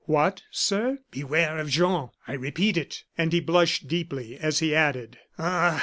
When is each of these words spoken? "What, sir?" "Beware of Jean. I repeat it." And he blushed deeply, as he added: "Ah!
"What, 0.05 0.41
sir?" 0.49 0.97
"Beware 1.11 1.59
of 1.59 1.69
Jean. 1.69 2.09
I 2.27 2.33
repeat 2.33 2.75
it." 2.75 3.03
And 3.19 3.31
he 3.31 3.39
blushed 3.39 3.87
deeply, 3.87 4.35
as 4.35 4.57
he 4.57 4.73
added: 4.73 5.19
"Ah! 5.37 5.79